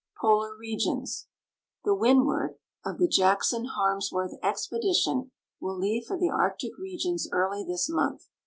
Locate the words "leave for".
5.77-6.17